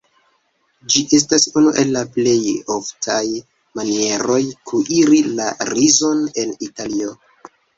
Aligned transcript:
Ĝi 0.93 1.01
estas 1.17 1.43
unu 1.61 1.73
el 1.81 1.91
la 1.97 2.01
plej 2.15 2.33
oftaj 2.77 3.19
manieroj 3.81 4.41
kuiri 4.73 5.23
la 5.37 5.49
rizon 5.73 6.25
en 6.47 6.57
Italio. 6.71 7.15